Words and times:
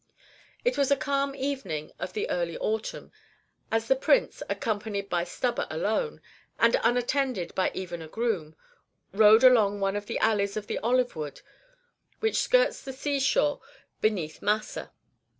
It 0.65 0.79
was 0.79 0.89
a 0.89 0.95
calm 0.95 1.35
evening 1.35 1.91
of 1.99 2.13
the 2.13 2.27
early 2.31 2.57
autumn, 2.57 3.11
as 3.71 3.87
the 3.87 3.95
Prince, 3.95 4.41
accompanied 4.49 5.09
by 5.11 5.23
Stubber 5.23 5.67
alone, 5.69 6.21
and 6.57 6.75
unattended 6.81 7.53
by 7.53 7.69
even 7.75 8.01
a 8.01 8.07
groom, 8.07 8.55
rode 9.13 9.43
along 9.43 9.79
one 9.79 9.95
of 9.95 10.07
the 10.07 10.17
alleys 10.17 10.57
of 10.57 10.65
the 10.65 10.79
olive 10.79 11.15
wood 11.15 11.41
which 12.19 12.37
skirts 12.41 12.81
the 12.81 12.93
sea 12.93 13.19
shore 13.19 13.61
beneath 14.01 14.41
Massa. 14.41 14.91